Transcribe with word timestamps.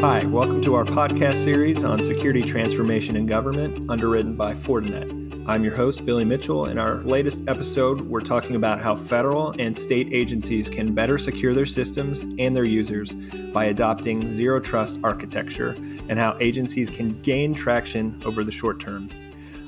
Hi, 0.00 0.26
welcome 0.26 0.60
to 0.60 0.74
our 0.74 0.84
podcast 0.84 1.36
series 1.36 1.82
on 1.82 2.02
security 2.02 2.42
transformation 2.42 3.16
in 3.16 3.24
government, 3.24 3.90
underwritten 3.90 4.36
by 4.36 4.52
Fortinet. 4.52 5.44
I'm 5.48 5.64
your 5.64 5.74
host, 5.74 6.04
Billy 6.04 6.24
Mitchell. 6.24 6.66
In 6.66 6.78
our 6.78 6.96
latest 6.96 7.48
episode, 7.48 8.02
we're 8.02 8.20
talking 8.20 8.56
about 8.56 8.78
how 8.78 8.94
federal 8.94 9.54
and 9.58 9.76
state 9.76 10.08
agencies 10.12 10.68
can 10.68 10.94
better 10.94 11.16
secure 11.16 11.54
their 11.54 11.64
systems 11.64 12.24
and 12.38 12.54
their 12.54 12.64
users 12.64 13.14
by 13.54 13.64
adopting 13.64 14.30
zero 14.30 14.60
trust 14.60 15.00
architecture 15.02 15.70
and 16.10 16.18
how 16.18 16.36
agencies 16.40 16.90
can 16.90 17.18
gain 17.22 17.54
traction 17.54 18.20
over 18.26 18.44
the 18.44 18.52
short 18.52 18.78
term. 18.78 19.08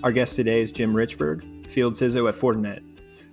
Our 0.02 0.12
guest 0.12 0.36
today 0.36 0.60
is 0.60 0.70
Jim 0.70 0.92
Richberg, 0.92 1.66
Field 1.66 1.94
CISO 1.94 2.28
at 2.28 2.34
Fortinet. 2.34 2.82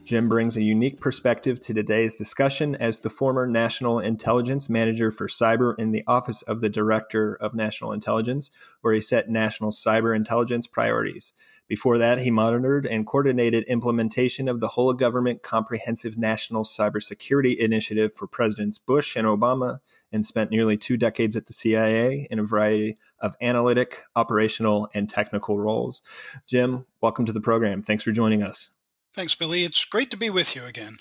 Jim 0.06 0.30
brings 0.30 0.56
a 0.56 0.62
unique 0.62 1.02
perspective 1.02 1.60
to 1.60 1.74
today's 1.74 2.14
discussion 2.14 2.76
as 2.76 3.00
the 3.00 3.10
former 3.10 3.48
National 3.48 3.98
Intelligence 3.98 4.70
Manager 4.70 5.10
for 5.10 5.28
Cyber 5.28 5.74
in 5.80 5.90
the 5.90 6.04
Office 6.05 6.44
of 6.44 6.62
the 6.62 6.70
Director 6.70 7.34
of 7.42 7.55
National 7.55 7.92
Intelligence, 7.92 8.52
where 8.82 8.94
he 8.94 9.02
set 9.02 9.30
national 9.30 9.72
cyber 9.72 10.16
intelligence 10.16 10.68
priorities. 10.68 11.34
Before 11.68 11.98
that, 11.98 12.20
he 12.20 12.30
monitored 12.30 12.86
and 12.86 13.08
coordinated 13.08 13.63
implementation 13.63 14.48
of 14.48 14.60
the 14.60 14.68
whole 14.68 14.94
government 14.94 15.41
comprehensive 15.41 16.20
national 16.20 16.66
cybersecurity 16.66 17.58
initiative 17.58 18.13
for 18.13 18.27
Presidents 18.27 18.77
Bush 18.77 19.16
and 19.16 19.26
Obama 19.26 19.80
and 20.12 20.24
spent 20.24 20.52
nearly 20.52 20.77
two 20.77 20.98
decades 20.98 21.35
at 21.35 21.48
the 21.48 21.54
CIA 21.54 22.27
in 22.30 22.38
a 22.38 22.44
variety 22.44 22.99
of 23.18 23.35
analytic, 23.41 24.04
operational, 24.16 24.88
and 24.94 25.10
technical 25.10 25.58
roles. 25.58 26.04
Jim, 26.46 26.85
welcome 27.02 27.26
to 27.26 27.34
the 27.34 27.41
program. 27.41 27.82
Thanks 27.82 28.04
for 28.04 28.12
joining 28.12 28.44
us. 28.44 28.70
Thanks, 29.16 29.34
Billy. 29.34 29.64
It's 29.64 29.86
great 29.86 30.12
to 30.12 30.18
be 30.18 30.30
with 30.30 30.58
you 30.58 30.66
again. 30.66 30.98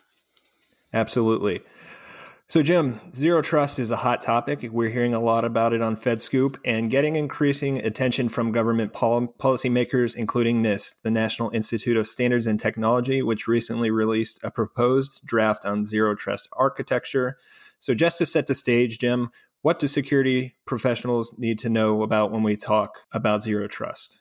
Absolutely. 0.92 1.62
So, 2.46 2.62
Jim, 2.62 3.00
zero 3.12 3.42
trust 3.42 3.80
is 3.80 3.90
a 3.90 3.96
hot 3.96 4.20
topic. 4.20 4.62
We're 4.62 4.90
hearing 4.90 5.14
a 5.14 5.20
lot 5.20 5.44
about 5.44 5.72
it 5.72 5.82
on 5.82 5.96
FedScoop 5.96 6.56
and 6.64 6.88
getting 6.88 7.16
increasing 7.16 7.78
attention 7.78 8.28
from 8.28 8.52
government 8.52 8.92
pol- 8.92 9.34
policymakers, 9.40 10.14
including 10.14 10.62
NIST, 10.62 10.94
the 11.02 11.10
National 11.10 11.50
Institute 11.50 11.96
of 11.96 12.06
Standards 12.06 12.46
and 12.46 12.60
Technology, 12.60 13.20
which 13.20 13.48
recently 13.48 13.90
released 13.90 14.38
a 14.44 14.50
proposed 14.52 15.22
draft 15.24 15.66
on 15.66 15.84
zero 15.84 16.14
trust 16.14 16.48
architecture. 16.52 17.36
So, 17.80 17.94
just 17.94 18.18
to 18.18 18.26
set 18.26 18.46
the 18.46 18.54
stage, 18.54 19.00
Jim, 19.00 19.30
what 19.62 19.80
do 19.80 19.88
security 19.88 20.54
professionals 20.66 21.34
need 21.36 21.58
to 21.60 21.68
know 21.68 22.04
about 22.04 22.30
when 22.30 22.44
we 22.44 22.54
talk 22.54 23.00
about 23.10 23.42
zero 23.42 23.66
trust? 23.66 24.18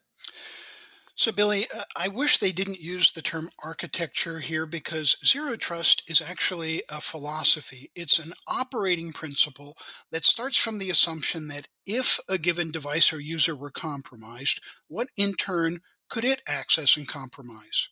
So, 1.16 1.32
Billy, 1.32 1.68
uh, 1.70 1.84
I 1.96 2.08
wish 2.08 2.40
they 2.40 2.52
didn't 2.52 2.80
use 2.80 3.12
the 3.12 3.22
term 3.22 3.52
architecture 3.64 4.40
here 4.40 4.66
because 4.66 5.16
zero 5.24 5.56
trust 5.56 6.04
is 6.08 6.24
actually 6.24 6.82
a 6.90 7.02
philosophy. 7.02 7.92
It's 7.94 8.18
an 8.18 8.34
operating 8.48 9.14
principle 9.14 9.78
that 10.12 10.26
starts 10.26 10.58
from 10.58 10.80
the 10.80 10.90
assumption 10.90 11.50
that 11.50 11.68
if 11.86 12.20
a 12.28 12.40
given 12.40 12.72
device 12.72 13.14
or 13.14 13.20
user 13.20 13.56
were 13.56 13.70
compromised, 13.70 14.60
what 14.88 15.08
in 15.16 15.36
turn 15.36 15.82
could 16.10 16.24
it 16.24 16.42
access 16.48 16.98
and 16.98 17.08
compromise? 17.08 17.90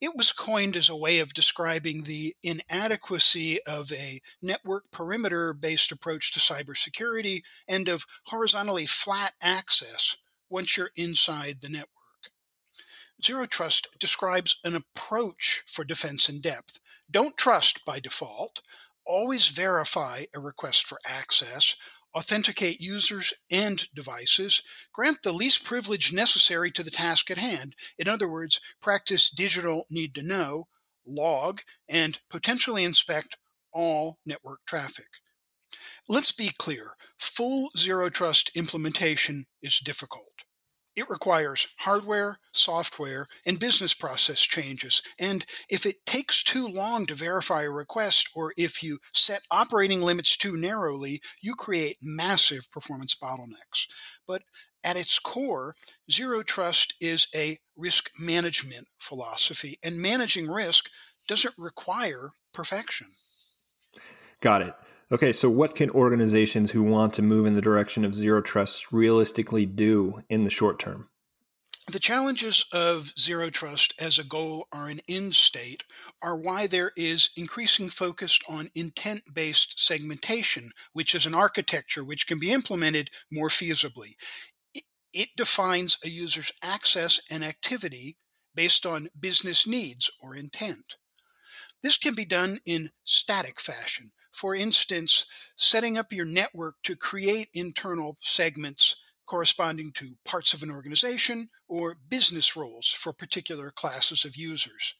It 0.00 0.14
was 0.14 0.30
coined 0.30 0.76
as 0.76 0.88
a 0.88 0.96
way 0.96 1.18
of 1.18 1.34
describing 1.34 2.04
the 2.04 2.36
inadequacy 2.44 3.60
of 3.64 3.92
a 3.92 4.20
network 4.40 4.84
perimeter 4.92 5.52
based 5.52 5.90
approach 5.90 6.32
to 6.32 6.40
cybersecurity 6.40 7.42
and 7.66 7.88
of 7.88 8.06
horizontally 8.26 8.86
flat 8.86 9.32
access 9.40 10.16
once 10.48 10.76
you're 10.76 10.90
inside 10.94 11.60
the 11.60 11.68
network. 11.68 12.01
Zero 13.24 13.46
Trust 13.46 13.86
describes 14.00 14.58
an 14.64 14.74
approach 14.74 15.62
for 15.66 15.84
defense 15.84 16.28
in 16.28 16.40
depth. 16.40 16.80
Don't 17.08 17.36
trust 17.36 17.84
by 17.84 18.00
default. 18.00 18.62
Always 19.06 19.48
verify 19.48 20.24
a 20.34 20.40
request 20.40 20.86
for 20.86 20.98
access. 21.06 21.76
Authenticate 22.16 22.80
users 22.80 23.32
and 23.50 23.88
devices. 23.94 24.62
Grant 24.92 25.22
the 25.22 25.32
least 25.32 25.62
privilege 25.62 26.12
necessary 26.12 26.72
to 26.72 26.82
the 26.82 26.90
task 26.90 27.30
at 27.30 27.38
hand. 27.38 27.76
In 27.96 28.08
other 28.08 28.28
words, 28.28 28.60
practice 28.80 29.30
digital 29.30 29.86
need 29.88 30.14
to 30.16 30.22
know, 30.22 30.66
log, 31.06 31.60
and 31.88 32.18
potentially 32.28 32.82
inspect 32.82 33.36
all 33.72 34.18
network 34.26 34.60
traffic. 34.66 35.06
Let's 36.08 36.32
be 36.32 36.50
clear 36.58 36.94
full 37.18 37.70
zero 37.76 38.10
trust 38.10 38.50
implementation 38.56 39.46
is 39.62 39.78
difficult. 39.78 40.42
It 40.94 41.08
requires 41.08 41.74
hardware, 41.78 42.38
software, 42.52 43.26
and 43.46 43.58
business 43.58 43.94
process 43.94 44.40
changes. 44.40 45.02
And 45.18 45.46
if 45.70 45.86
it 45.86 46.04
takes 46.04 46.42
too 46.42 46.66
long 46.66 47.06
to 47.06 47.14
verify 47.14 47.62
a 47.62 47.70
request, 47.70 48.28
or 48.34 48.52
if 48.56 48.82
you 48.82 48.98
set 49.14 49.42
operating 49.50 50.02
limits 50.02 50.36
too 50.36 50.56
narrowly, 50.56 51.22
you 51.40 51.54
create 51.54 51.96
massive 52.02 52.70
performance 52.70 53.14
bottlenecks. 53.14 53.86
But 54.26 54.42
at 54.84 54.96
its 54.96 55.18
core, 55.18 55.74
zero 56.10 56.42
trust 56.42 56.94
is 57.00 57.26
a 57.34 57.58
risk 57.76 58.10
management 58.18 58.88
philosophy, 58.98 59.78
and 59.82 59.98
managing 59.98 60.48
risk 60.48 60.90
doesn't 61.26 61.54
require 61.56 62.32
perfection. 62.52 63.06
Got 64.40 64.62
it. 64.62 64.74
Okay, 65.12 65.30
so 65.30 65.50
what 65.50 65.74
can 65.74 65.90
organizations 65.90 66.70
who 66.70 66.82
want 66.82 67.12
to 67.14 67.22
move 67.22 67.44
in 67.44 67.52
the 67.52 67.60
direction 67.60 68.02
of 68.02 68.14
zero 68.14 68.40
trust 68.40 68.92
realistically 68.92 69.66
do 69.66 70.22
in 70.30 70.44
the 70.44 70.50
short 70.50 70.78
term? 70.78 71.10
The 71.90 71.98
challenges 71.98 72.64
of 72.72 73.12
zero 73.18 73.50
trust 73.50 73.92
as 74.00 74.18
a 74.18 74.24
goal 74.24 74.68
or 74.72 74.88
an 74.88 75.00
end 75.06 75.34
state 75.34 75.84
are 76.22 76.34
why 76.34 76.66
there 76.66 76.92
is 76.96 77.28
increasing 77.36 77.90
focus 77.90 78.38
on 78.48 78.70
intent 78.74 79.24
based 79.34 79.78
segmentation, 79.78 80.70
which 80.94 81.14
is 81.14 81.26
an 81.26 81.34
architecture 81.34 82.02
which 82.02 82.26
can 82.26 82.38
be 82.38 82.50
implemented 82.50 83.10
more 83.30 83.50
feasibly. 83.50 84.14
It 85.12 85.28
defines 85.36 85.98
a 86.02 86.08
user's 86.08 86.52
access 86.62 87.20
and 87.30 87.44
activity 87.44 88.16
based 88.54 88.86
on 88.86 89.10
business 89.18 89.66
needs 89.66 90.10
or 90.22 90.34
intent. 90.34 90.96
This 91.82 91.98
can 91.98 92.14
be 92.14 92.24
done 92.24 92.60
in 92.64 92.90
static 93.04 93.60
fashion, 93.60 94.12
for 94.32 94.54
instance, 94.54 95.26
setting 95.56 95.96
up 95.96 96.12
your 96.12 96.26
network 96.26 96.76
to 96.84 96.96
create 96.96 97.48
internal 97.54 98.16
segments 98.20 98.96
corresponding 99.26 99.92
to 99.92 100.16
parts 100.24 100.52
of 100.52 100.62
an 100.62 100.70
organization 100.70 101.48
or 101.68 101.96
business 102.08 102.56
roles 102.56 102.88
for 102.88 103.12
particular 103.12 103.70
classes 103.70 104.24
of 104.24 104.36
users. 104.36 104.94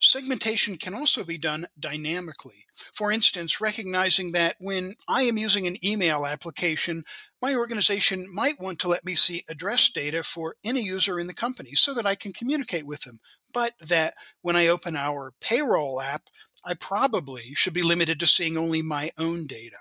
Segmentation 0.00 0.76
can 0.76 0.94
also 0.94 1.24
be 1.24 1.38
done 1.38 1.66
dynamically. 1.78 2.66
For 2.92 3.10
instance, 3.10 3.60
recognizing 3.60 4.30
that 4.32 4.54
when 4.60 4.94
I 5.08 5.22
am 5.22 5.36
using 5.36 5.66
an 5.66 5.84
email 5.84 6.24
application, 6.24 7.04
my 7.42 7.54
organization 7.54 8.32
might 8.32 8.60
want 8.60 8.78
to 8.80 8.88
let 8.88 9.04
me 9.04 9.16
see 9.16 9.44
address 9.48 9.90
data 9.90 10.22
for 10.22 10.54
any 10.64 10.82
user 10.82 11.18
in 11.18 11.26
the 11.26 11.34
company 11.34 11.74
so 11.74 11.92
that 11.94 12.06
I 12.06 12.14
can 12.14 12.32
communicate 12.32 12.86
with 12.86 13.00
them, 13.02 13.18
but 13.52 13.72
that 13.80 14.14
when 14.40 14.54
I 14.54 14.68
open 14.68 14.94
our 14.94 15.32
payroll 15.40 16.00
app, 16.00 16.22
I 16.64 16.74
probably 16.74 17.54
should 17.54 17.74
be 17.74 17.82
limited 17.82 18.20
to 18.20 18.26
seeing 18.26 18.56
only 18.56 18.82
my 18.82 19.10
own 19.18 19.48
data. 19.48 19.78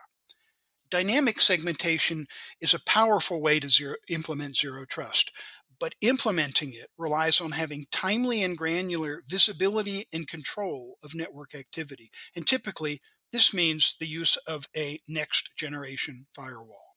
Dynamic 0.90 1.42
segmentation 1.42 2.28
is 2.62 2.74
a 2.74 2.80
powerful 2.80 3.42
way 3.42 3.60
to 3.60 3.68
zero, 3.68 3.96
implement 4.08 4.58
zero 4.58 4.86
trust, 4.86 5.32
but 5.80 5.96
implementing 6.02 6.74
it 6.74 6.90
relies 6.98 7.40
on 7.40 7.52
having 7.52 7.86
timely 7.92 8.44
and 8.44 8.58
granular 8.58 9.24
visibility 9.28 10.06
and 10.14 10.28
control 10.28 10.98
of 11.04 11.16
network 11.16 11.56
activity. 11.56 12.12
And 12.36 12.48
typically, 12.48 13.02
this 13.32 13.54
means 13.54 13.96
the 14.00 14.08
use 14.08 14.38
of 14.48 14.68
a 14.76 15.00
next 15.08 15.56
generation 15.56 16.28
firewall. 16.34 16.96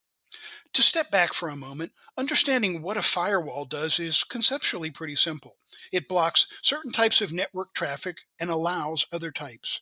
To 0.73 0.81
step 0.81 1.11
back 1.11 1.33
for 1.33 1.49
a 1.49 1.57
moment, 1.57 1.91
understanding 2.17 2.81
what 2.81 2.95
a 2.95 3.01
firewall 3.01 3.65
does 3.65 3.99
is 3.99 4.23
conceptually 4.23 4.89
pretty 4.89 5.15
simple. 5.15 5.57
It 5.91 6.07
blocks 6.07 6.47
certain 6.61 6.91
types 6.93 7.21
of 7.21 7.33
network 7.33 7.73
traffic 7.73 8.19
and 8.39 8.49
allows 8.49 9.05
other 9.11 9.31
types. 9.31 9.81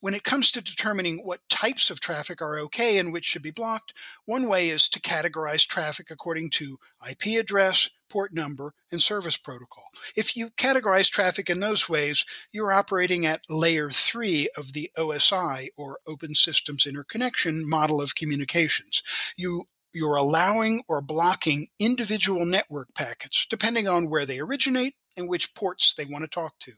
When 0.00 0.14
it 0.14 0.24
comes 0.24 0.50
to 0.52 0.60
determining 0.60 1.18
what 1.18 1.48
types 1.48 1.88
of 1.90 2.00
traffic 2.00 2.42
are 2.42 2.58
okay 2.60 2.98
and 2.98 3.12
which 3.12 3.24
should 3.24 3.42
be 3.42 3.52
blocked, 3.52 3.92
one 4.24 4.48
way 4.48 4.70
is 4.70 4.88
to 4.88 5.00
categorize 5.00 5.66
traffic 5.66 6.10
according 6.10 6.50
to 6.50 6.80
IP 7.08 7.38
address, 7.38 7.88
port 8.12 8.34
number, 8.34 8.74
and 8.90 9.00
service 9.00 9.38
protocol. 9.38 9.84
If 10.14 10.36
you 10.36 10.50
categorize 10.50 11.10
traffic 11.10 11.48
in 11.48 11.60
those 11.60 11.88
ways, 11.88 12.26
you're 12.52 12.70
operating 12.70 13.24
at 13.24 13.40
layer 13.48 13.88
three 13.88 14.50
of 14.54 14.74
the 14.74 14.90
OSI 14.98 15.68
or 15.78 15.98
Open 16.06 16.34
Systems 16.34 16.86
Interconnection 16.86 17.66
model 17.66 18.02
of 18.02 18.14
communications. 18.14 19.02
You 19.34 19.64
you're 19.94 20.16
allowing 20.16 20.82
or 20.88 21.00
blocking 21.00 21.68
individual 21.78 22.44
network 22.44 22.88
packets 22.94 23.46
depending 23.48 23.88
on 23.88 24.08
where 24.08 24.26
they 24.26 24.40
originate 24.40 24.94
and 25.16 25.28
which 25.28 25.54
ports 25.54 25.94
they 25.94 26.04
want 26.04 26.22
to 26.22 26.28
talk 26.28 26.58
to. 26.60 26.72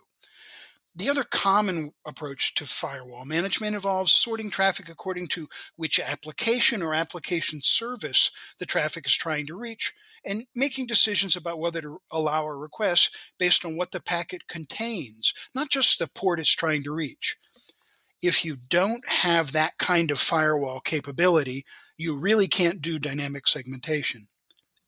The 0.96 1.08
other 1.08 1.24
common 1.24 1.92
approach 2.06 2.54
to 2.54 2.66
firewall 2.66 3.24
management 3.24 3.74
involves 3.74 4.12
sorting 4.12 4.50
traffic 4.50 4.88
according 4.88 5.26
to 5.28 5.48
which 5.74 5.98
application 5.98 6.80
or 6.82 6.94
application 6.94 7.60
service 7.60 8.30
the 8.60 8.66
traffic 8.66 9.06
is 9.06 9.14
trying 9.14 9.46
to 9.46 9.56
reach 9.56 9.92
and 10.24 10.44
making 10.54 10.86
decisions 10.86 11.36
about 11.36 11.58
whether 11.58 11.80
to 11.80 11.98
allow 12.10 12.46
a 12.46 12.56
request 12.56 13.14
based 13.38 13.64
on 13.64 13.76
what 13.76 13.90
the 13.90 14.02
packet 14.02 14.48
contains, 14.48 15.32
not 15.54 15.70
just 15.70 15.98
the 15.98 16.08
port 16.14 16.40
it's 16.40 16.54
trying 16.54 16.82
to 16.82 16.92
reach. 16.92 17.36
If 18.22 18.44
you 18.44 18.56
don't 18.68 19.06
have 19.08 19.52
that 19.52 19.76
kind 19.78 20.10
of 20.10 20.18
firewall 20.18 20.80
capability, 20.80 21.64
you 21.98 22.16
really 22.16 22.48
can't 22.48 22.80
do 22.80 22.98
dynamic 22.98 23.46
segmentation. 23.46 24.26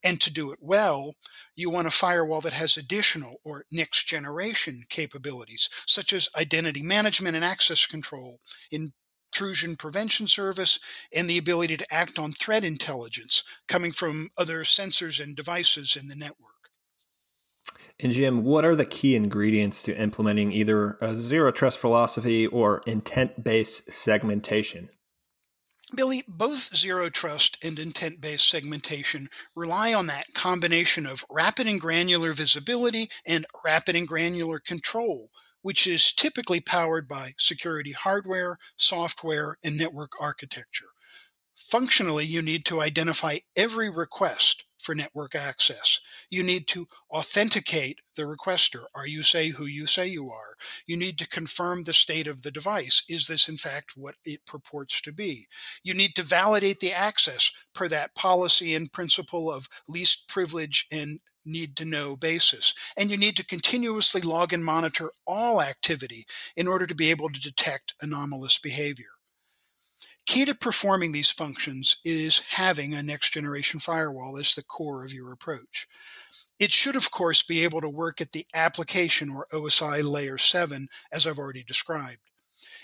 And 0.04 0.20
to 0.20 0.32
do 0.32 0.52
it 0.52 0.58
well, 0.60 1.14
you 1.56 1.68
want 1.68 1.88
a 1.88 1.90
firewall 1.90 2.40
that 2.42 2.52
has 2.52 2.76
additional 2.76 3.40
or 3.44 3.64
next 3.72 4.06
generation 4.06 4.82
capabilities, 4.88 5.68
such 5.86 6.12
as 6.12 6.28
identity 6.38 6.82
management 6.82 7.34
and 7.34 7.44
access 7.44 7.86
control, 7.86 8.40
intrusion 9.36 9.76
prevention 9.76 10.26
service, 10.26 10.80
and 11.14 11.28
the 11.28 11.36
ability 11.36 11.76
to 11.76 11.94
act 11.94 12.18
on 12.18 12.32
threat 12.32 12.64
intelligence 12.64 13.44
coming 13.68 13.92
from 13.92 14.30
other 14.38 14.64
sensors 14.64 15.22
and 15.22 15.36
devices 15.36 15.94
in 15.94 16.08
the 16.08 16.16
network. 16.16 16.52
And 18.00 18.12
Jim, 18.12 18.44
what 18.44 18.64
are 18.64 18.76
the 18.76 18.86
key 18.86 19.14
ingredients 19.14 19.82
to 19.82 20.00
implementing 20.00 20.52
either 20.52 20.96
a 21.02 21.14
zero 21.14 21.52
trust 21.52 21.78
philosophy 21.78 22.46
or 22.46 22.82
intent 22.86 23.44
based 23.44 23.92
segmentation? 23.92 24.88
Billy, 25.94 26.24
both 26.26 26.74
zero 26.74 27.10
trust 27.10 27.58
and 27.62 27.78
intent 27.78 28.22
based 28.22 28.48
segmentation 28.48 29.28
rely 29.54 29.92
on 29.92 30.06
that 30.06 30.32
combination 30.34 31.06
of 31.06 31.26
rapid 31.30 31.66
and 31.66 31.80
granular 31.80 32.32
visibility 32.32 33.10
and 33.26 33.44
rapid 33.62 33.96
and 33.96 34.08
granular 34.08 34.58
control, 34.58 35.30
which 35.66 35.84
is 35.84 36.12
typically 36.12 36.60
powered 36.60 37.08
by 37.08 37.32
security 37.36 37.90
hardware, 37.90 38.56
software, 38.76 39.58
and 39.64 39.76
network 39.76 40.12
architecture. 40.20 40.90
Functionally, 41.56 42.24
you 42.24 42.40
need 42.40 42.64
to 42.64 42.80
identify 42.80 43.38
every 43.56 43.90
request 43.90 44.64
for 44.86 44.94
network 44.94 45.34
access. 45.34 45.98
You 46.30 46.44
need 46.44 46.68
to 46.68 46.86
authenticate 47.10 47.98
the 48.14 48.22
requester. 48.22 48.84
Are 48.94 49.06
you 49.06 49.24
say 49.24 49.48
who 49.48 49.66
you 49.66 49.84
say 49.86 50.06
you 50.06 50.30
are? 50.30 50.54
You 50.86 50.96
need 50.96 51.18
to 51.18 51.28
confirm 51.28 51.82
the 51.82 51.92
state 51.92 52.28
of 52.28 52.42
the 52.42 52.52
device. 52.52 53.02
Is 53.08 53.26
this 53.26 53.48
in 53.48 53.56
fact 53.56 53.96
what 53.96 54.14
it 54.24 54.46
purports 54.46 55.00
to 55.00 55.12
be? 55.12 55.48
You 55.82 55.92
need 55.92 56.14
to 56.14 56.22
validate 56.22 56.78
the 56.78 56.92
access 56.92 57.50
per 57.74 57.88
that 57.88 58.14
policy 58.14 58.76
and 58.76 58.92
principle 58.92 59.50
of 59.50 59.68
least 59.88 60.28
privilege 60.28 60.86
and 60.92 61.18
need 61.44 61.76
to 61.78 61.84
know 61.84 62.14
basis. 62.14 62.72
And 62.96 63.10
you 63.10 63.16
need 63.16 63.36
to 63.38 63.44
continuously 63.44 64.20
log 64.20 64.52
and 64.52 64.64
monitor 64.64 65.10
all 65.26 65.60
activity 65.60 66.26
in 66.56 66.68
order 66.68 66.86
to 66.86 66.94
be 66.94 67.10
able 67.10 67.30
to 67.30 67.40
detect 67.40 67.94
anomalous 68.00 68.60
behavior. 68.60 69.15
Key 70.26 70.44
to 70.44 70.54
performing 70.54 71.12
these 71.12 71.30
functions 71.30 71.96
is 72.04 72.40
having 72.50 72.94
a 72.94 73.02
next 73.02 73.30
generation 73.30 73.78
firewall 73.78 74.38
as 74.38 74.54
the 74.54 74.62
core 74.62 75.04
of 75.04 75.14
your 75.14 75.32
approach. 75.32 75.86
It 76.58 76.72
should, 76.72 76.96
of 76.96 77.10
course, 77.10 77.42
be 77.42 77.62
able 77.62 77.80
to 77.80 77.88
work 77.88 78.20
at 78.20 78.32
the 78.32 78.46
application 78.54 79.30
or 79.30 79.46
OSI 79.52 80.02
layer 80.02 80.36
7, 80.36 80.88
as 81.12 81.26
I've 81.26 81.38
already 81.38 81.62
described. 81.62 82.22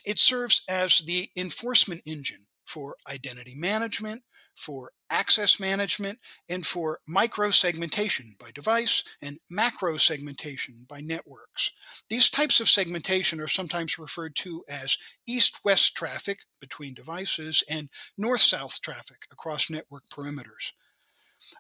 It 0.05 0.19
serves 0.19 0.63
as 0.69 0.99
the 0.99 1.31
enforcement 1.37 2.03
engine 2.05 2.47
for 2.65 2.97
identity 3.11 3.55
management, 3.57 4.23
for 4.57 4.93
access 5.11 5.61
management, 5.61 6.19
and 6.49 6.67
for 6.67 7.01
micro 7.07 7.51
segmentation 7.51 8.35
by 8.39 8.51
device 8.51 9.05
and 9.21 9.39
macro 9.51 9.97
segmentation 9.97 10.87
by 10.89 11.01
networks. 11.01 11.71
These 12.09 12.31
types 12.31 12.61
of 12.61 12.69
segmentation 12.69 13.41
are 13.41 13.49
sometimes 13.49 13.99
referred 13.99 14.37
to 14.37 14.65
as 14.69 14.97
east 15.27 15.61
west 15.65 15.95
traffic 15.95 16.41
between 16.61 16.95
devices 16.95 17.63
and 17.69 17.91
north 18.17 18.41
south 18.41 18.81
traffic 18.81 19.27
across 19.31 19.71
network 19.71 20.05
perimeters. 20.11 20.73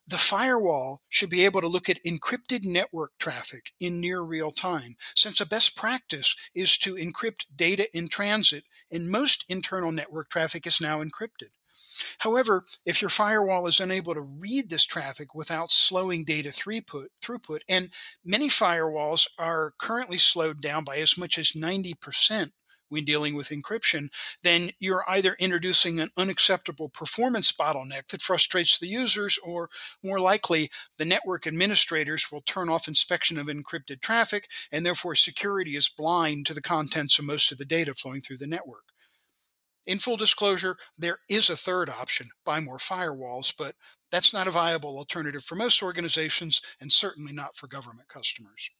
The 0.06 0.18
firewall 0.18 1.02
should 1.08 1.28
be 1.28 1.44
able 1.44 1.60
to 1.60 1.68
look 1.68 1.90
at 1.90 2.02
encrypted 2.04 2.64
network 2.64 3.12
traffic 3.18 3.72
in 3.80 4.00
near 4.00 4.22
real 4.22 4.52
time, 4.52 4.96
since 5.16 5.40
a 5.40 5.46
best 5.46 5.76
practice 5.76 6.36
is 6.54 6.78
to 6.78 6.94
encrypt 6.94 7.46
data 7.54 7.94
in 7.96 8.08
transit, 8.08 8.64
and 8.92 9.10
most 9.10 9.44
internal 9.48 9.90
network 9.90 10.30
traffic 10.30 10.66
is 10.68 10.80
now 10.80 11.02
encrypted. 11.02 11.50
However, 12.18 12.64
if 12.84 13.00
your 13.00 13.08
firewall 13.08 13.66
is 13.66 13.80
unable 13.80 14.14
to 14.14 14.20
read 14.20 14.70
this 14.70 14.84
traffic 14.84 15.34
without 15.34 15.72
slowing 15.72 16.24
data 16.24 16.50
throughput, 16.50 17.06
throughput, 17.20 17.60
and 17.68 17.90
many 18.24 18.48
firewalls 18.48 19.26
are 19.38 19.72
currently 19.78 20.18
slowed 20.18 20.60
down 20.60 20.84
by 20.84 20.96
as 20.96 21.18
much 21.18 21.38
as 21.38 21.52
90% 21.52 22.52
when 22.92 23.04
dealing 23.06 23.34
with 23.34 23.48
encryption, 23.48 24.08
then 24.42 24.70
you're 24.78 25.02
either 25.08 25.34
introducing 25.40 25.98
an 25.98 26.10
unacceptable 26.16 26.90
performance 26.90 27.50
bottleneck 27.50 28.08
that 28.08 28.20
frustrates 28.20 28.78
the 28.78 28.86
users, 28.86 29.38
or 29.42 29.70
more 30.04 30.20
likely, 30.20 30.70
the 30.98 31.04
network 31.06 31.46
administrators 31.46 32.30
will 32.30 32.42
turn 32.42 32.68
off 32.68 32.86
inspection 32.86 33.38
of 33.38 33.46
encrypted 33.46 34.02
traffic, 34.02 34.46
and 34.70 34.84
therefore 34.84 35.14
security 35.14 35.74
is 35.74 35.88
blind 35.88 36.44
to 36.44 36.52
the 36.52 36.60
contents 36.60 37.18
of 37.18 37.24
most 37.24 37.50
of 37.50 37.56
the 37.56 37.64
data 37.64 37.94
flowing 37.94 38.20
through 38.20 38.36
the 38.36 38.46
network. 38.46 38.91
In 39.86 39.98
full 39.98 40.16
disclosure, 40.16 40.76
there 40.96 41.18
is 41.28 41.50
a 41.50 41.56
third 41.56 41.90
option 41.90 42.30
buy 42.44 42.60
more 42.60 42.78
firewalls, 42.78 43.52
but 43.56 43.74
that's 44.10 44.32
not 44.32 44.46
a 44.46 44.52
viable 44.52 44.96
alternative 44.98 45.42
for 45.42 45.56
most 45.56 45.82
organizations 45.82 46.60
and 46.80 46.92
certainly 46.92 47.32
not 47.32 47.56
for 47.56 47.66
government 47.66 48.08
customers. 48.08 48.70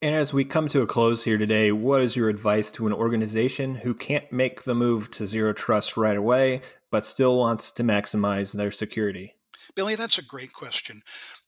And 0.00 0.14
as 0.14 0.34
we 0.34 0.44
come 0.44 0.68
to 0.68 0.82
a 0.82 0.86
close 0.86 1.24
here 1.24 1.38
today, 1.38 1.72
what 1.72 2.02
is 2.02 2.14
your 2.14 2.28
advice 2.28 2.70
to 2.72 2.86
an 2.86 2.92
organization 2.92 3.74
who 3.74 3.94
can't 3.94 4.30
make 4.30 4.64
the 4.64 4.74
move 4.74 5.10
to 5.12 5.26
zero 5.26 5.52
trust 5.52 5.96
right 5.96 6.16
away, 6.16 6.60
but 6.90 7.06
still 7.06 7.38
wants 7.38 7.70
to 7.72 7.82
maximize 7.82 8.52
their 8.52 8.70
security? 8.70 9.34
Billy, 9.74 9.94
that's 9.94 10.18
a 10.18 10.24
great 10.24 10.52
question. 10.52 11.02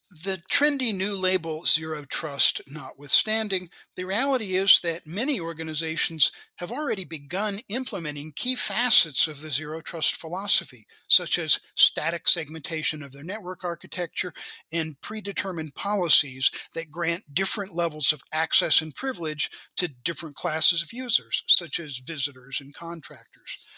The 0.08 0.40
trendy 0.52 0.94
new 0.94 1.16
label, 1.16 1.64
Zero 1.64 2.04
Trust 2.04 2.60
notwithstanding, 2.68 3.70
the 3.96 4.04
reality 4.04 4.54
is 4.54 4.78
that 4.80 5.04
many 5.04 5.40
organizations 5.40 6.30
have 6.58 6.70
already 6.70 7.04
begun 7.04 7.60
implementing 7.68 8.30
key 8.36 8.54
facets 8.54 9.26
of 9.26 9.40
the 9.40 9.50
Zero 9.50 9.80
Trust 9.80 10.14
philosophy, 10.14 10.86
such 11.08 11.40
as 11.40 11.58
static 11.74 12.28
segmentation 12.28 13.02
of 13.02 13.10
their 13.10 13.24
network 13.24 13.64
architecture 13.64 14.32
and 14.72 15.00
predetermined 15.00 15.74
policies 15.74 16.52
that 16.74 16.92
grant 16.92 17.34
different 17.34 17.74
levels 17.74 18.12
of 18.12 18.22
access 18.32 18.80
and 18.80 18.94
privilege 18.94 19.50
to 19.76 19.88
different 19.88 20.36
classes 20.36 20.82
of 20.82 20.92
users, 20.92 21.42
such 21.48 21.80
as 21.80 21.98
visitors 21.98 22.60
and 22.60 22.72
contractors. 22.74 23.68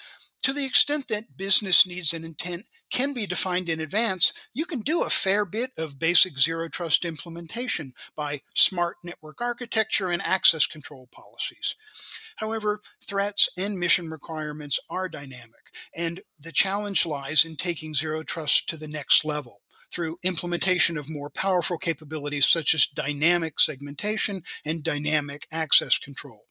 To 0.43 0.53
the 0.53 0.67
extent 0.67 1.09
that 1.09 1.39
business 1.39 1.87
needs 1.87 2.13
an 2.13 2.25
intent 2.25 2.67
can 2.91 3.13
be 3.13 3.27
defined 3.27 3.69
in 3.69 3.81
advance, 3.81 4.33
you 4.55 4.65
can 4.65 4.81
do 4.81 5.03
a 5.03 5.11
fair 5.11 5.45
bit 5.45 5.73
of 5.77 5.99
basic 5.99 6.39
zero 6.39 6.69
trust 6.69 7.05
implementation 7.05 7.93
by 8.17 8.41
smart 8.55 8.97
network 9.03 9.41
architecture 9.41 10.09
and 10.09 10.23
access 10.23 10.67
control 10.67 11.09
policies. 11.13 11.75
However, 12.37 12.81
threats 13.03 13.49
and 13.57 13.79
mission 13.79 14.11
requirements 14.11 14.79
are 14.89 15.09
dynamic, 15.09 15.73
and 15.95 16.21
the 16.39 16.53
challenge 16.53 17.05
lies 17.05 17.45
in 17.45 17.57
taking 17.57 17.95
zero 17.95 18.23
trust 18.23 18.69
to 18.71 18.77
the 18.77 18.89
next 18.89 19.25
level 19.25 19.61
through 19.91 20.19
implementation 20.23 20.99
of 20.99 21.11
more 21.11 21.31
powerful 21.31 21.79
capabilities 21.79 22.47
such 22.47 22.75
as 22.75 22.87
dynamic 22.87 23.59
segmentation 23.59 24.43
and 24.65 24.83
dynamic 24.83 25.47
access 25.51 25.99
control. 25.99 26.45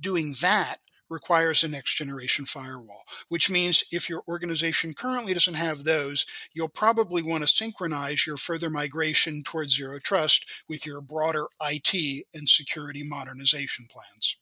Doing 0.00 0.34
that 0.40 0.78
requires 1.10 1.62
a 1.62 1.68
next 1.68 1.94
generation 1.96 2.44
firewall, 2.44 3.04
which 3.28 3.50
means 3.50 3.84
if 3.92 4.08
your 4.08 4.22
organization 4.28 4.94
currently 4.94 5.34
doesn't 5.34 5.54
have 5.54 5.84
those, 5.84 6.24
you'll 6.54 6.68
probably 6.68 7.22
want 7.22 7.42
to 7.42 7.48
synchronize 7.48 8.26
your 8.26 8.36
further 8.36 8.70
migration 8.70 9.42
towards 9.42 9.76
zero 9.76 9.98
trust 9.98 10.46
with 10.68 10.86
your 10.86 11.00
broader 11.00 11.46
IT 11.60 12.24
and 12.34 12.48
security 12.48 13.02
modernization 13.02 13.86
plans. 13.90 14.36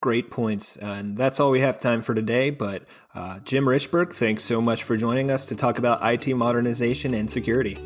Great 0.00 0.30
points. 0.30 0.76
And 0.78 1.16
that's 1.16 1.38
all 1.38 1.52
we 1.52 1.60
have 1.60 1.78
time 1.78 2.02
for 2.02 2.12
today. 2.12 2.50
But 2.50 2.84
uh, 3.14 3.38
Jim 3.40 3.66
Richberg, 3.66 4.12
thanks 4.12 4.42
so 4.42 4.60
much 4.60 4.82
for 4.82 4.96
joining 4.96 5.30
us 5.30 5.46
to 5.46 5.54
talk 5.54 5.78
about 5.78 6.00
IT 6.02 6.34
modernization 6.34 7.14
and 7.14 7.30
security. 7.30 7.78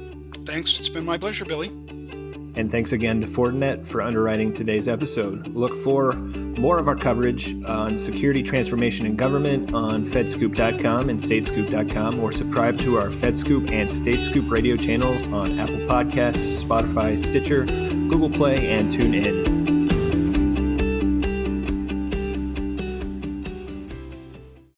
Thanks. 0.46 0.80
It's 0.80 0.88
been 0.88 1.04
my 1.04 1.18
pleasure, 1.18 1.44
Billy. 1.44 1.70
And 2.56 2.70
thanks 2.70 2.92
again 2.92 3.20
to 3.20 3.26
Fortinet 3.26 3.86
for 3.86 4.00
underwriting 4.00 4.52
today's 4.52 4.88
episode. 4.88 5.48
Look 5.48 5.75
for 5.75 6.14
more 6.14 6.78
of 6.78 6.88
our 6.88 6.96
coverage 6.96 7.54
on 7.64 7.98
security 7.98 8.42
transformation 8.42 9.04
in 9.04 9.14
government 9.14 9.75
on 9.75 10.04
fedscoop.com 10.04 11.10
and 11.10 11.20
statescoop.com, 11.20 12.18
or 12.18 12.32
subscribe 12.32 12.78
to 12.78 12.98
our 12.98 13.08
FedScoop 13.08 13.70
and 13.70 13.90
StateScoop 13.90 14.50
radio 14.50 14.76
channels 14.76 15.26
on 15.28 15.58
Apple 15.60 15.76
Podcasts, 15.80 16.64
Spotify, 16.64 17.18
Stitcher, 17.18 17.66
Google 17.66 18.30
Play, 18.30 18.68
and 18.68 18.90
TuneIn. 18.90 19.55